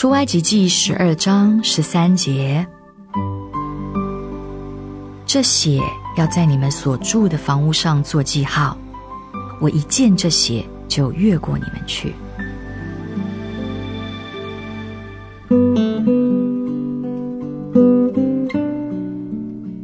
[0.00, 2.66] 出埃及记十二章十三节，
[5.26, 5.78] 这血
[6.16, 8.78] 要在你们所住的房屋上做记号，
[9.60, 12.14] 我一见这血就越过你们去。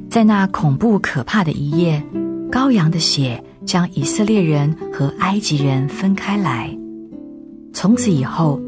[0.09, 2.03] 在那恐怖可怕的一夜，
[2.51, 6.75] 羔羊的血将以色列人和埃及人分开来。
[7.75, 8.59] 从此以后，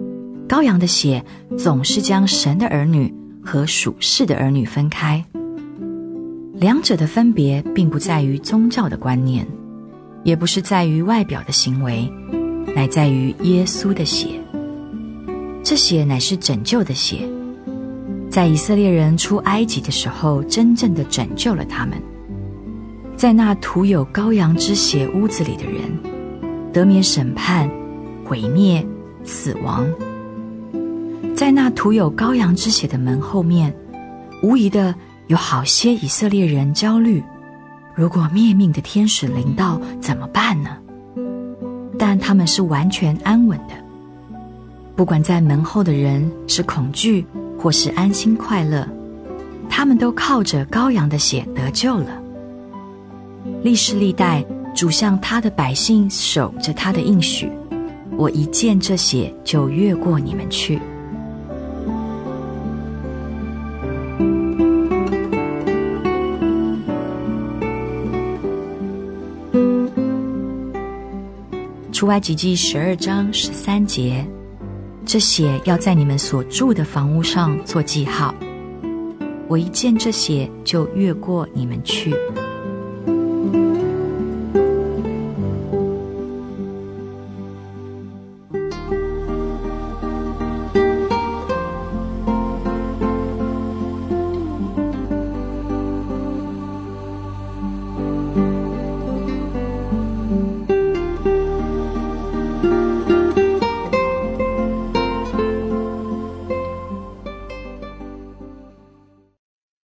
[0.48, 1.22] 羔羊的血
[1.58, 3.12] 总是将神的儿女
[3.44, 5.22] 和属世的儿女分开。
[6.54, 9.46] 两者的分别，并不在于宗教的观念，
[10.24, 12.10] 也不是在于外表的行为，
[12.74, 14.40] 乃在于耶稣的血。
[15.62, 17.28] 这血乃是拯救的血。
[18.30, 22.00] 在以色列人出埃及的时候，真正的拯救了他们。
[23.16, 25.82] 在那涂有羔羊之血屋子里的人，
[26.72, 27.70] 得免审判、
[28.24, 28.84] 毁灭、
[29.24, 29.86] 死亡。
[31.38, 33.72] 在那涂有羔羊之血的门后面，
[34.42, 34.92] 无疑的
[35.28, 37.22] 有好些以色列人焦虑：
[37.94, 40.70] 如果灭命的天使临到，怎么办呢？
[41.96, 43.74] 但他们是完全安稳的。
[44.96, 47.24] 不管在门后的人是恐惧，
[47.56, 48.84] 或是安心快乐，
[49.70, 52.20] 他们都靠着羔羊的血得救了。
[53.62, 57.48] 历世历代，主向他的百姓守着他的应许。
[58.16, 60.80] 我一见这血，就越过你们去。
[71.98, 74.24] 出埃及记十二章十三节。
[75.04, 78.32] 这血要在你们所住的房屋上做记号，
[79.48, 82.14] 我一见这血就越过你们去。